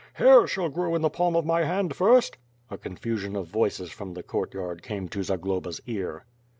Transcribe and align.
Hair 0.13 0.47
shall 0.47 0.69
grow 0.69 0.95
in 0.95 1.03
the 1.03 1.11
palm 1.11 1.35
of 1.35 1.45
my 1.45 1.63
hand 1.63 1.95
first..." 1.95 2.39
A 2.71 2.77
confusion 2.79 3.35
of 3.35 3.45
voices 3.45 3.91
from 3.91 4.15
the 4.15 4.23
courtyard 4.23 4.81
came 4.81 5.07
to 5.09 5.21
Zagloba's 5.21 5.79
ear. 5.85 6.25